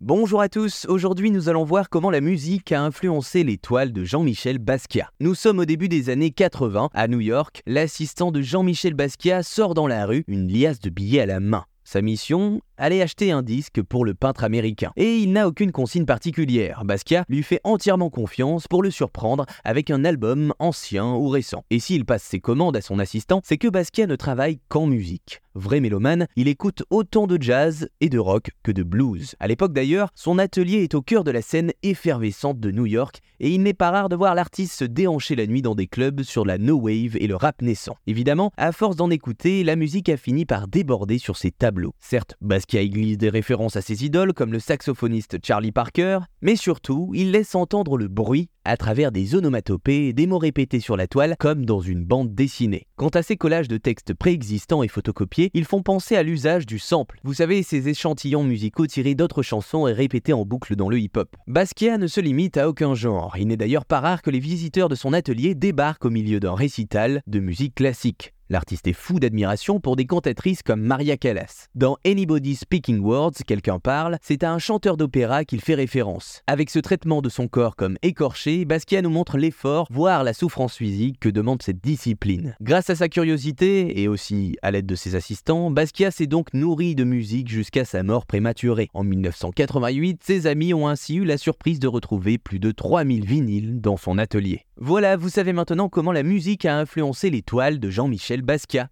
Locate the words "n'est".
33.64-33.74, 63.48-63.56